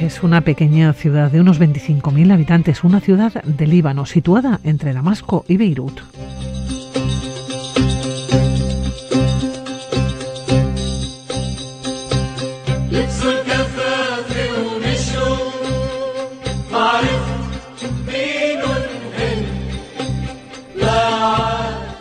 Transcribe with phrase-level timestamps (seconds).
[0.00, 5.44] Es una pequeña ciudad de unos 25.000 habitantes, una ciudad de Líbano situada entre Damasco
[5.48, 6.00] y Beirut.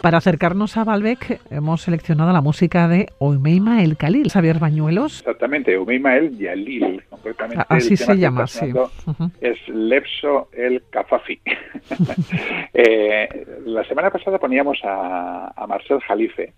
[0.07, 5.19] Para acercarnos a Baalbek hemos seleccionado la música de Oumeima El Khalil, Xavier Bañuelos.
[5.19, 7.65] Exactamente, Oumeima El Yalil, concretamente.
[7.67, 8.71] Así se llama, sí.
[9.41, 11.41] Es Lepso El Kafafi.
[12.73, 13.27] eh,
[13.65, 16.53] la semana pasada poníamos a, a Marcel Jalife.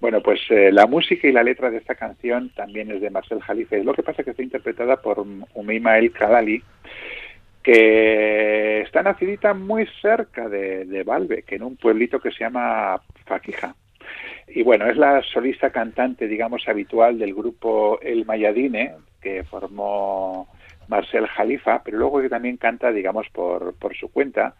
[0.00, 3.40] Bueno, pues eh, la música y la letra de esta canción también es de Marcel
[3.40, 3.82] Jalife.
[3.82, 6.62] Lo que pasa es que está interpretada por Oumeima El Kadali,
[7.62, 13.74] que está nacidita muy cerca de, de Balbec, en un pueblito que se llama Faquija.
[14.48, 20.48] Y bueno, es la solista cantante, digamos, habitual del grupo El Mayadine, que formó
[20.88, 24.54] Marcel Jalifa, pero luego que también canta, digamos, por, por su cuenta.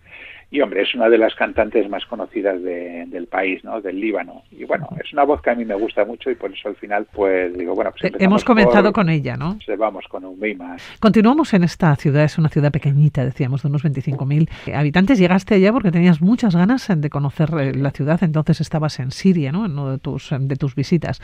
[0.52, 3.80] Y hombre, es una de las cantantes más conocidas de, del país, ¿no?
[3.80, 4.42] Del Líbano.
[4.50, 6.76] Y bueno, es una voz que a mí me gusta mucho y por eso al
[6.76, 9.58] final, pues digo, bueno, pues hemos comenzado con ella, ¿no?
[9.78, 10.82] Vamos con un más.
[11.00, 15.18] Continuamos en esta ciudad, es una ciudad pequeñita, decíamos, de unos 25.000 habitantes.
[15.18, 19.52] Llegaste allá porque tenías muchas ganas de conocer eh, la ciudad, entonces estabas en Siria,
[19.52, 19.64] ¿no?
[19.64, 21.22] En una de tus, de tus visitas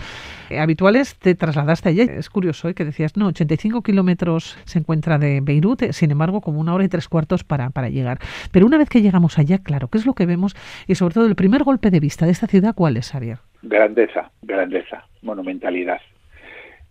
[0.48, 2.05] eh, habituales, te trasladaste allá.
[2.05, 2.75] Es curioso ¿eh?
[2.75, 6.89] que decías, no, 85 kilómetros se encuentra de Beirut, sin embargo, como una hora y
[6.89, 8.20] tres cuartos para, para llegar.
[8.53, 10.55] Pero una vez que llegamos allá, claro, ¿qué es lo que vemos?
[10.86, 13.38] Y sobre todo el primer golpe de vista de esta ciudad, ¿cuál es, Javier?
[13.62, 16.00] Grandeza, grandeza, monumentalidad.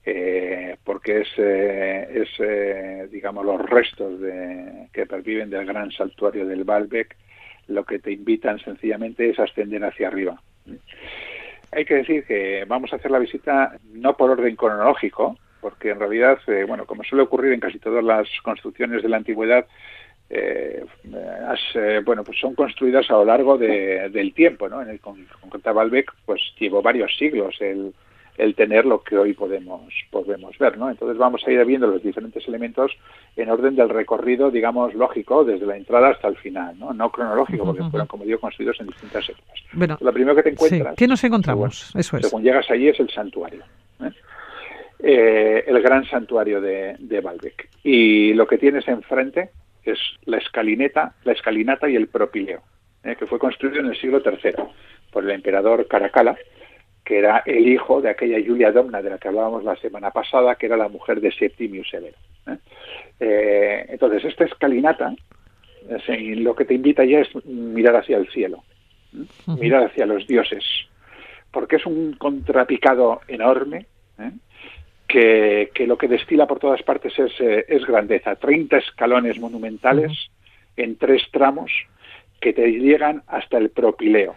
[0.09, 6.47] Eh, porque es, eh, es eh, digamos, los restos de, que perviven del gran santuario
[6.47, 7.13] del Baalbek,
[7.67, 10.41] lo que te invitan sencillamente es ascender hacia arriba.
[11.73, 15.99] Hay que decir que vamos a hacer la visita no por orden cronológico, porque en
[15.99, 19.65] realidad, bueno, como suele ocurrir en casi todas las construcciones de la antigüedad,
[20.29, 20.83] eh,
[21.75, 24.81] eh, bueno, pues son construidas a lo largo de, del tiempo, ¿no?
[24.81, 27.93] En el concreto Balbec, pues llevó varios siglos el,
[28.37, 30.89] el tener lo que hoy podemos podemos ver, ¿no?
[30.89, 32.91] Entonces vamos a ir viendo los diferentes elementos
[33.35, 36.93] en orden del recorrido, digamos, lógico, desde la entrada hasta el final, ¿no?
[36.93, 39.59] No cronológico, porque fueron, como digo, construidos en distintas épocas.
[39.73, 40.95] Bueno, lo primero que te encuentras...
[40.95, 41.95] ¿Qué nos encontramos?
[41.95, 42.27] Eso es.
[42.27, 43.63] Según llegas allí es el santuario.
[44.01, 44.11] ¿eh?
[44.99, 47.69] Eh, el gran santuario de, de Balbec.
[47.83, 49.51] Y lo que tienes enfrente
[49.91, 52.61] es la escalineta, la escalinata y el propileo,
[53.03, 53.15] ¿eh?
[53.15, 54.53] que fue construido en el siglo III
[55.11, 56.35] por el emperador Caracalla,
[57.03, 60.55] que era el hijo de aquella Julia Domna de la que hablábamos la semana pasada,
[60.55, 62.17] que era la mujer de Septimius Severo.
[62.47, 62.57] ¿eh?
[63.19, 65.15] Eh, entonces, esta escalinata
[66.17, 68.63] lo que te invita ya es mirar hacia el cielo,
[69.45, 70.63] mirar hacia los dioses,
[71.51, 73.85] porque es un contrapicado enorme,
[75.07, 78.35] que, lo que destila por todas partes es, eh, es grandeza.
[78.35, 80.29] 30 escalones monumentales
[80.75, 81.71] en tres tramos
[82.39, 84.35] que te llegan hasta el propileo.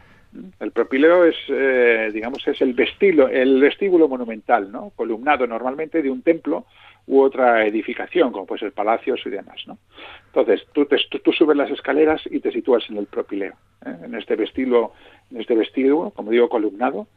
[0.60, 4.90] El propileo es, eh, digamos, es el vestíbulo, el vestíbulo monumental, ¿no?
[4.94, 6.66] Columnado normalmente de un templo
[7.08, 9.78] u otra edificación, como puede ser palacios y demás, ¿no?
[10.26, 13.54] Entonces, tú, te, tú, subes las escaleras y te sitúas en el propileo,
[13.84, 13.96] ¿eh?
[14.04, 14.92] en este vestíbulo,
[15.32, 17.08] en este vestíbulo, como digo, columnado.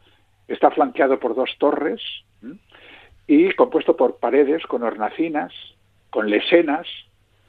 [0.47, 2.01] Está flanqueado por dos torres,
[3.27, 5.53] y compuesto por paredes con hornacinas,
[6.09, 6.87] con lesenas,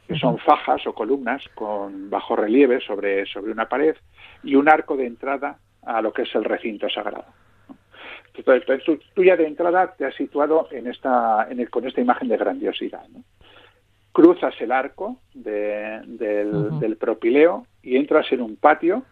[0.06, 3.96] que son fajas o columnas con bajo relieve sobre, sobre una pared,
[4.42, 7.26] y un arco de entrada a lo que es el recinto sagrado.
[8.34, 8.82] Entonces,
[9.14, 12.36] tú, ya de entrada te has situado en esta, en el, con esta imagen de
[12.36, 13.06] grandiosidad.
[14.12, 19.04] Cruzas el arco del, del propileo y entras en un patio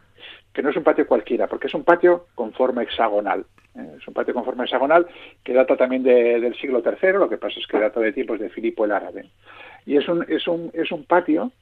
[0.52, 3.46] que no es un patio cualquiera, porque es un patio con forma hexagonal.
[3.76, 3.96] ¿Eh?
[3.98, 5.06] Es un patio con forma hexagonal
[5.42, 8.50] que data también del siglo III, lo que pasa es que data de tiempos de
[8.50, 9.30] Filipo el Árabe.
[9.86, 11.52] Y es un, es un, es un patio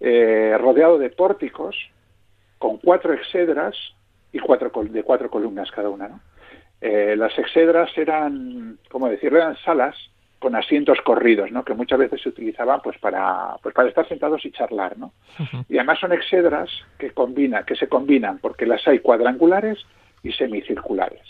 [0.00, 1.76] eh, rodeado de pórticos
[2.58, 3.76] con cuatro exedras
[4.32, 6.08] y cuatro de cuatro columnas cada una.
[6.08, 6.20] ¿no?
[6.80, 9.38] Eh, las exedras eran, ¿cómo decirlo?
[9.38, 9.96] Eran salas
[10.38, 11.64] con asientos corridos, ¿no?
[11.64, 15.12] Que muchas veces se utilizaban pues para pues para estar sentados y charlar, ¿no?
[15.68, 19.78] Y además son exedras que combina, que se combinan porque las hay cuadrangulares
[20.22, 21.22] y semicirculares.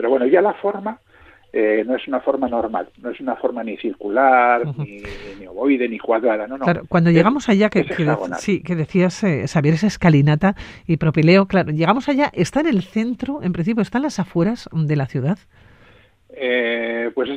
[0.00, 0.98] Pero bueno, ya la forma
[1.52, 5.02] eh, no es una forma normal, no es una forma ni circular, ni,
[5.38, 6.64] ni, ovoide, ni cuadrada, no, no.
[6.64, 10.54] Claro, cuando llegamos allá, que, que, sí, que decías, eh, Xavier, esa escalinata
[10.86, 14.70] y propileo, claro, llegamos allá, está en el centro, en principio, está en las afueras
[14.72, 15.38] de la ciudad.
[16.32, 17.28] Eh, pues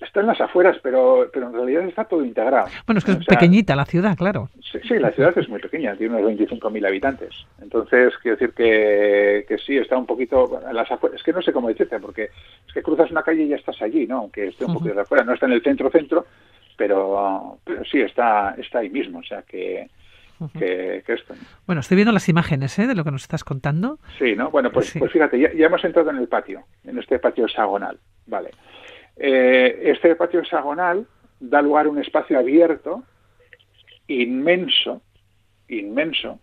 [0.00, 2.68] está en las afueras, pero, pero en realidad está todo integrado.
[2.86, 4.50] Bueno, es que es pequeñita la ciudad, claro.
[4.60, 7.46] Sí, la ciudad es muy pequeña, tiene unos 25.000 habitantes.
[7.62, 11.20] Entonces, quiero decir que, que sí, está un poquito en las afueras.
[11.20, 12.24] Es que no sé cómo decirte, porque
[12.66, 14.18] es que cruzas una calle y ya estás allí, ¿no?
[14.18, 16.26] Aunque esté un poquito de afuera, no está en el centro-centro,
[16.76, 19.88] pero, pero sí, está, está ahí mismo, o sea que,
[20.58, 21.34] que, esto.
[21.66, 22.86] Bueno, estoy viendo las imágenes ¿eh?
[22.86, 23.98] de lo que nos estás contando.
[24.18, 24.50] Sí, ¿no?
[24.50, 28.50] Bueno, pues, pues fíjate, ya, hemos entrado en el patio, en este patio hexagonal, ¿vale?
[29.16, 31.06] Eh, este patio hexagonal
[31.40, 33.04] da lugar a un espacio abierto,
[34.08, 35.02] inmenso,
[35.68, 36.40] inmenso,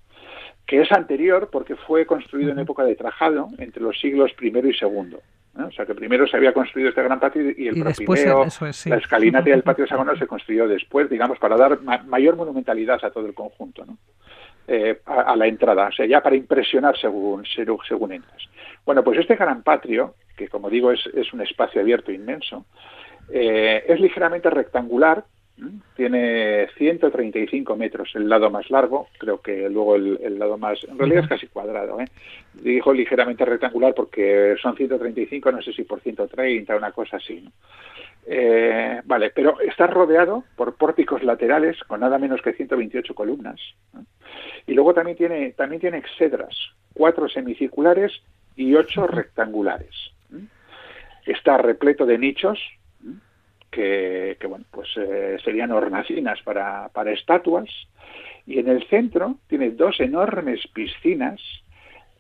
[0.66, 4.52] que es anterior porque fue construido en época de Trajano, entre los siglos I y
[4.52, 5.18] II.
[5.53, 8.45] O sea que primero se había construido este gran patio y el propineo,
[8.86, 13.12] la escalinata y el patio hexagonal se construyó después, digamos, para dar mayor monumentalidad a
[13.12, 13.98] todo el conjunto, ¿no?
[14.68, 18.42] Eh, a, la entrada, o sea, ya para impresionar según, según entras.
[18.86, 22.65] Bueno, pues este gran patio, que como digo es, es un espacio abierto inmenso,
[23.33, 25.25] eh, es ligeramente rectangular,
[25.96, 31.24] tiene 135 metros el lado más largo, creo que luego el, lado más, en realidad
[31.24, 32.06] es casi cuadrado, ¿eh?
[32.54, 37.48] dijo ligeramente rectangular porque son 135, no sé si por 130, una cosa así.
[38.25, 43.60] Eh, vale, pero está rodeado por pórticos laterales con nada menos que 128 columnas.
[44.68, 46.56] Y luego también tiene, también tiene exedras,
[46.94, 48.12] cuatro semicirculares
[48.56, 49.96] y ocho rectangulares.
[51.25, 52.60] Está repleto de nichos,
[53.71, 57.69] que, bueno, pues eh, serían hornacinas para, para estatuas,
[58.45, 61.39] y en el centro tiene dos enormes piscinas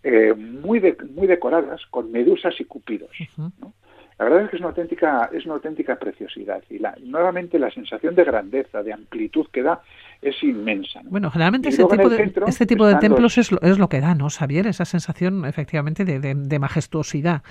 [0.03, 0.81] eh, muy,
[1.13, 3.11] muy decoradas con medusas y cupidos.
[4.17, 7.71] La verdad es que es una auténtica, es una auténtica preciosidad y la, nuevamente la
[7.71, 9.81] sensación de grandeza, de amplitud que da
[10.21, 11.01] es inmensa.
[11.05, 14.13] Bueno, generalmente ese tipo, de, este tipo de templos es, lo, es lo que da,
[14.13, 14.67] ¿no, Xavier?
[14.67, 17.41] Esa sensación efectivamente de, de, majestuosidad,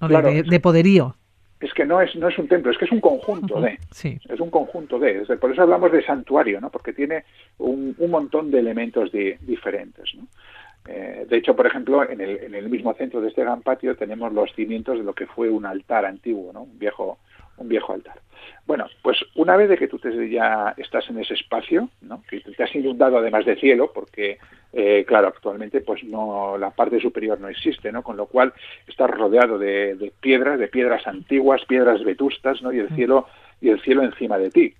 [0.00, 1.14] de, poderío
[1.60, 4.40] es que no es no es un templo, es que es un conjunto de, es
[4.40, 6.70] un conjunto de, por eso hablamos de santuario, ¿no?
[6.70, 7.24] Porque tiene
[7.58, 10.26] un, un montón de elementos diferentes, ¿no?
[10.88, 13.96] Eh, de hecho, por ejemplo, en el, en el mismo centro de este gran patio
[13.96, 16.62] tenemos los cimientos de lo que fue un altar antiguo, ¿no?
[16.62, 17.18] Un viejo
[17.58, 18.20] un viejo altar.
[18.66, 22.22] Bueno, pues una vez de que tú te, ya estás en ese espacio, ¿no?
[22.28, 24.38] que te has inundado además de cielo, porque
[24.72, 28.02] eh, claro, actualmente pues no la parte superior no existe, ¿no?
[28.02, 28.52] Con lo cual
[28.86, 32.72] estás rodeado de, piedras, de piedras antiguas, piedras vetustas, ¿no?
[32.72, 33.26] Y el cielo
[33.60, 34.74] y el cielo encima de ti.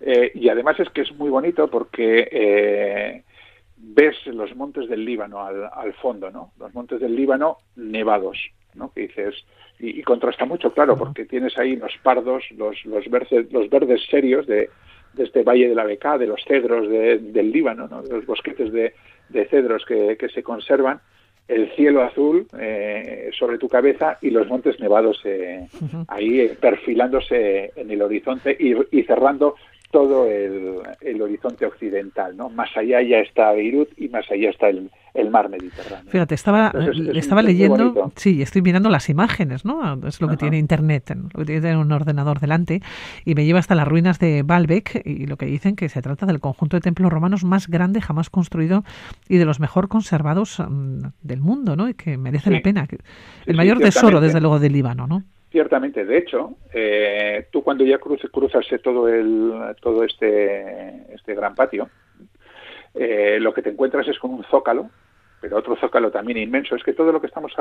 [0.00, 3.22] Eh, y además es que es muy bonito porque eh,
[3.76, 6.52] ves los montes del Líbano al, al, fondo, ¿no?
[6.58, 8.38] Los montes del Líbano nevados,
[8.74, 8.92] ¿no?
[8.92, 9.34] Que dices,
[9.78, 14.46] y, contrasta mucho, claro, porque tienes ahí los pardos, los, los, verdes, los verdes serios
[14.46, 14.70] de,
[15.14, 18.02] de este valle de la Beca, de los cedros del Líbano, ¿no?
[18.02, 18.94] de los bosquetes de,
[19.28, 21.00] de cedros que, que, se conservan,
[21.48, 25.66] el cielo azul eh, sobre tu cabeza y los montes nevados eh,
[26.08, 29.56] ahí eh, perfilándose en el horizonte y, y cerrando
[29.92, 32.48] todo el, el, horizonte occidental, ¿no?
[32.48, 36.10] Más allá ya está Beirut y más allá está el, el mar Mediterráneo.
[36.10, 36.72] Fíjate, estaba,
[37.14, 40.00] estaba leyendo, sí, estoy mirando las imágenes, ¿no?
[40.08, 42.80] Es lo que tiene Internet, lo que tiene un ordenador delante,
[43.26, 46.24] y me lleva hasta las ruinas de Baalbek, y lo que dicen que se trata
[46.24, 48.84] del conjunto de templos romanos más grande jamás construido
[49.28, 51.90] y de los mejor conservados mm, del mundo, ¿no?
[51.90, 52.88] Y que merece la pena.
[53.44, 55.22] El mayor tesoro, desde luego, del Líbano, ¿no?
[55.52, 61.54] Ciertamente, de hecho, eh, tú cuando ya cruces, cruzas todo el todo este este gran
[61.54, 61.90] patio,
[62.94, 64.88] eh, lo que te encuentras es con un zócalo,
[65.42, 66.74] pero otro zócalo también inmenso.
[66.74, 67.52] Es que todo lo que estamos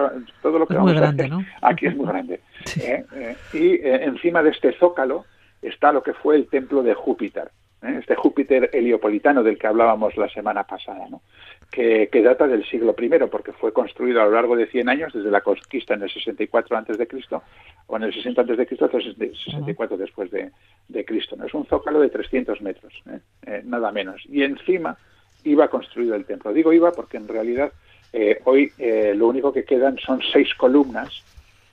[0.41, 1.31] todo lo que vamos a hacer
[1.61, 2.39] aquí es muy grande.
[2.81, 3.35] ¿eh?
[3.51, 5.25] y encima de este zócalo
[5.61, 7.51] está lo que fue el templo de Júpiter.
[7.81, 11.21] este Júpiter heliopolitano del que hablábamos la semana pasada, ¿no?
[11.71, 15.31] Que, data del siglo I, porque fue construido a lo largo de 100 años, desde
[15.31, 17.43] la conquista en el 64 antes de Cristo,
[17.87, 20.51] o en el 60 antes de Cristo, hasta el 64 después de,
[21.05, 21.35] Cristo.
[21.35, 21.45] ¿no?
[21.45, 23.19] Es un zócalo de 300 metros, ¿eh?
[23.45, 24.21] Eh, nada menos.
[24.29, 24.97] Y encima
[25.43, 26.53] iba construido el templo.
[26.53, 27.71] Digo iba porque en realidad
[28.43, 28.71] hoy
[29.15, 31.23] lo único que quedan son seis columnas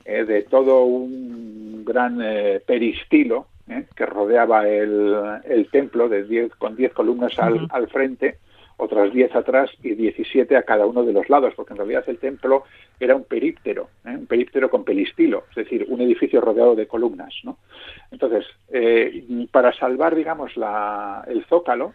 [0.05, 2.23] de todo un gran
[2.64, 3.87] peristilo ¿eh?
[3.95, 8.38] que rodeaba el, templo de diez, con 10 columnas al, al, frente,
[8.78, 12.18] otras 10 atrás y 17 a cada uno de los lados, porque en realidad el
[12.18, 12.64] templo
[12.99, 14.11] era un períptero, ¿eh?
[14.11, 17.35] un períptero con pelistilo, es decir, un edificio rodeado de columnas.
[17.42, 17.58] ¿no?
[18.11, 21.92] Entonces, eh, para salvar, digamos, la, el zócalo,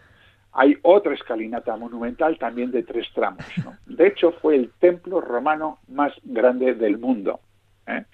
[0.52, 3.44] hay otra escalinata monumental también de tres tramos.
[3.86, 7.40] De hecho, fue el templo romano más grande del mundo.
[7.86, 8.04] ¿eh?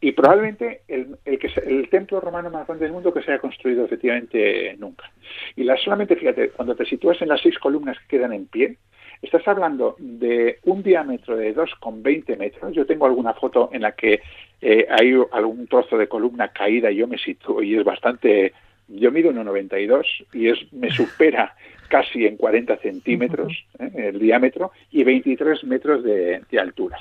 [0.00, 3.40] Y probablemente el, el, que, el templo romano más grande del mundo que se haya
[3.40, 5.10] construido efectivamente nunca.
[5.56, 8.78] Y la, solamente, fíjate, cuando te sitúas en las seis columnas que quedan en pie,
[9.20, 12.74] estás hablando de un diámetro de 2,20 metros.
[12.74, 14.22] Yo tengo alguna foto en la que
[14.62, 18.52] eh, hay algún trozo de columna caída y yo me sitúo y es bastante...
[18.92, 21.54] Yo mido 1,92 y es me supera
[21.88, 26.98] casi en 40 centímetros eh, el diámetro y 23 metros de, de altura.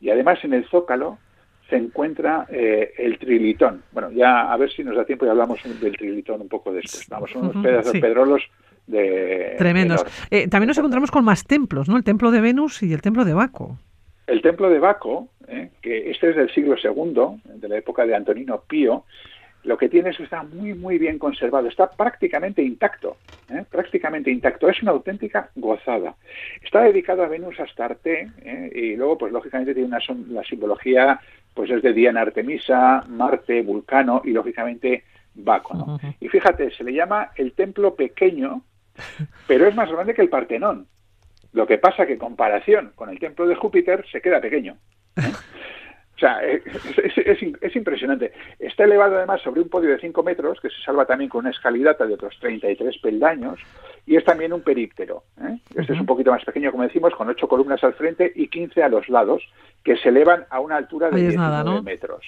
[0.00, 1.18] Y además en el zócalo
[1.68, 3.82] se encuentra eh, el trilitón.
[3.92, 7.08] Bueno, ya a ver si nos da tiempo y hablamos del trilitón un poco después.
[7.08, 8.42] Vamos, unos pedazos pedrolos
[8.86, 9.54] de...
[9.56, 10.04] Tremendos.
[10.30, 11.96] Eh, también nos encontramos con más templos, ¿no?
[11.96, 13.78] El templo de Venus y el templo de Baco.
[14.26, 18.14] El templo de Baco, eh, que este es del siglo II, de la época de
[18.14, 19.04] Antonino Pío,
[19.64, 23.16] lo que tiene es que está muy, muy bien conservado, está prácticamente intacto,
[23.48, 23.64] ¿eh?
[23.70, 26.14] prácticamente intacto, es una auténtica gozada.
[26.62, 28.70] Está dedicado a Venus Astarte ¿eh?
[28.74, 31.18] y luego, pues lógicamente tiene una la simbología,
[31.54, 35.98] pues es de Diana Artemisa, Marte, Vulcano y lógicamente Baco.
[36.20, 38.62] Y fíjate, se le llama el templo pequeño,
[39.46, 40.86] pero es más grande que el Partenón.
[41.52, 44.76] Lo que pasa que en comparación con el templo de Júpiter se queda pequeño.
[45.16, 45.22] ¿eh?
[46.24, 48.32] O sea, es, impresionante.
[48.58, 51.50] Está elevado además sobre un podio de 5 metros, que se salva también con una
[51.50, 53.60] escalinata de otros 33 peldaños,
[54.06, 55.24] y es también un períptero.
[55.42, 55.58] ¿eh?
[55.74, 58.82] Este es un poquito más pequeño, como decimos, con 8 columnas al frente y 15
[58.82, 59.42] a los lados,
[59.82, 62.24] que se elevan a una altura de 19 metros.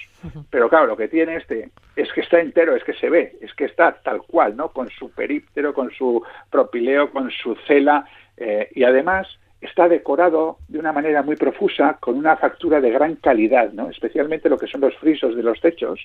[0.51, 3.53] Pero claro, lo que tiene este es que está entero, es que se ve, es
[3.55, 4.69] que está tal cual, ¿no?
[4.69, 8.05] Con su períptero, con su propileo, con su cela,
[8.37, 9.27] eh, y además
[9.61, 13.89] está decorado de una manera muy profusa con una factura de gran calidad, ¿no?
[13.89, 15.99] especialmente lo que son los frisos de los techos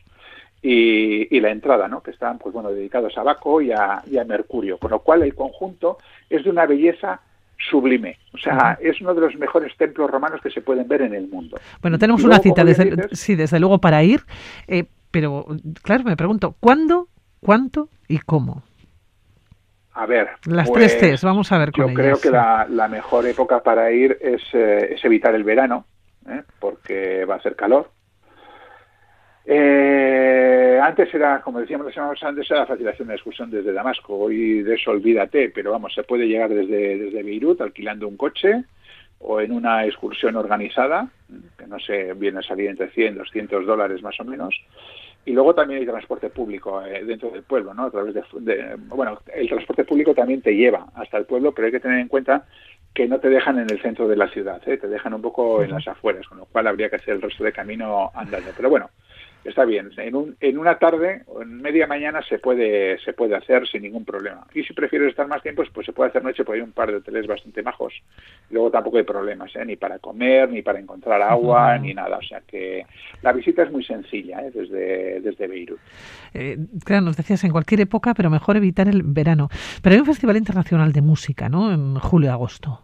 [0.63, 2.03] y, la entrada, ¿no?
[2.03, 5.99] que están pues, bueno, dedicados a Baco y a, Mercurio, con lo cual el conjunto
[6.31, 7.21] es de una belleza
[7.59, 8.19] sublime.
[8.33, 11.29] O sea, es uno de los mejores templos romanos que se pueden ver en el
[11.29, 11.59] mundo.
[11.81, 14.21] Bueno, tenemos una cita, desde, sí, desde luego para ir,
[14.67, 15.47] eh, pero
[15.83, 17.09] claro, me pregunto, ¿cuándo,
[17.41, 18.63] cuánto y cómo?
[19.95, 20.31] A ver.
[20.47, 23.91] Las tres pues, Cs, vamos a ver con Yo creo que la, mejor época para
[23.93, 25.85] ir es, eh, evitar el verano,
[26.29, 26.43] ¿eh?
[26.59, 27.91] porque va a ser calor.
[29.45, 34.17] Eh, antes era, como decíamos la semana antes, era fácil hacer una excursión desde Damasco.
[34.17, 38.65] Hoy de eso olvídate, pero vamos, se puede llegar desde, desde Beirut alquilando un coche
[39.19, 41.09] o en una excursión organizada,
[41.57, 44.55] que no sé, viene a salir entre 100 200 dólares más o menos,
[45.25, 47.85] y luego también hay transporte público eh, dentro del pueblo, ¿no?
[47.85, 51.73] A través de, bueno, el transporte público también te lleva hasta el pueblo, pero hay
[51.73, 52.45] que tener en cuenta
[52.93, 54.77] que no te dejan en el centro de la ciudad, ¿eh?
[54.77, 57.45] te dejan un poco en las afueras, con lo cual habría que hacer el resto
[57.45, 58.51] de camino andando.
[58.55, 58.91] Pero bueno,
[59.45, 59.91] está bien.
[59.97, 63.83] En, un, en una tarde o en media mañana se puede, se puede hacer sin
[63.83, 64.47] ningún problema.
[64.55, 66.91] Y si prefieres estar más tiempo, pues se puede hacer noche, porque hay un par
[66.91, 67.95] de hoteles bastante majos.
[68.51, 69.65] Luego tampoco hay problemas, ¿eh?
[69.65, 72.19] ni para comer, ni para encontrar agua, ni nada.
[72.19, 72.87] O sea que
[73.23, 74.51] la visita es muy sencilla ¿eh?
[74.53, 75.81] desde, desde Beirut.
[76.35, 79.49] Eh, claro, nos decías en cualquier época, pero mejor evitar el verano.
[79.83, 81.73] Pero hay un festival internacional de música, ¿no?
[81.73, 82.81] En julio-agosto.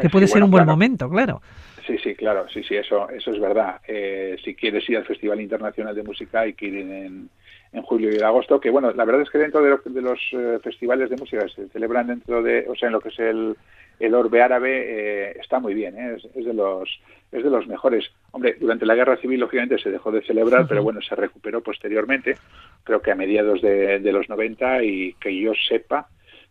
[0.00, 1.42] Que puede ser un buen momento, claro.
[1.90, 3.80] Sí, sí, claro, sí, sí, eso, eso es verdad.
[3.88, 7.28] Eh, si quieres ir al Festival Internacional de Música hay que ir en,
[7.72, 10.20] en julio y en agosto, que bueno, la verdad es que dentro de, de los
[10.30, 13.56] eh, festivales de música se celebran dentro de, o sea, en lo que es el,
[13.98, 16.88] el orbe árabe, eh, está muy bien, es, es, de los
[17.32, 18.08] es de los mejores.
[18.30, 22.36] Hombre, durante la guerra civil lógicamente se dejó de celebrar, pero bueno, se recuperó posteriormente,
[22.84, 26.06] creo que a mediados de, de los 90 y que yo sepa,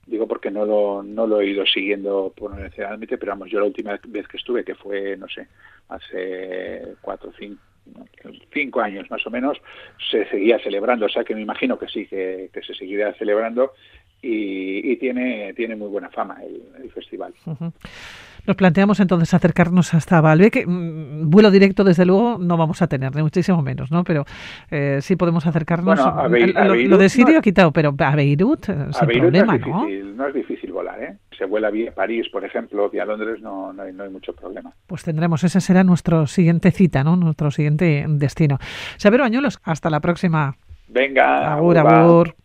[0.09, 3.67] digo porque no lo, no lo he ido siguiendo por necesariamente, pero vamos, yo la
[3.67, 5.47] última vez que estuve, que fue, no sé,
[5.87, 7.61] hace cuatro, cinco,
[8.51, 9.57] cinco años más o menos,
[10.09, 13.73] se seguía celebrando, o sea que me imagino que sí, que, se seguirá celebrando
[14.21, 17.33] y, tiene, tiene muy buena fama el, festival.
[18.45, 20.65] Nos planteamos entonces acercarnos hasta Balbec.
[20.65, 24.03] Mm, vuelo directo, desde luego, no vamos a tener, ni muchísimo menos, ¿no?
[24.03, 24.25] Pero
[24.71, 25.99] eh, sí podemos acercarnos.
[25.99, 30.17] a lo, de Sirio ha quitado, pero a Beirut, eh, sin problema, no es difícil,
[30.17, 30.27] ¿no?
[30.27, 31.17] es difícil volar, ¿eh?
[31.37, 34.73] Se vuela vía París, por ejemplo, vía Londres, no, no, hay, no hay mucho problema.
[34.87, 37.15] Pues tendremos, esa será nuestro siguiente cita, ¿no?
[37.15, 38.57] Nuestro siguiente destino.
[38.97, 40.55] Saber Bañuelos, hasta la próxima.
[40.87, 41.53] Venga.
[41.53, 42.35] Agur, agur.